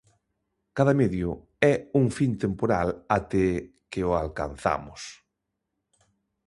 [0.77, 1.29] Cada medio
[1.71, 3.45] é un fin temporal até
[3.91, 5.01] que o alcanzamos.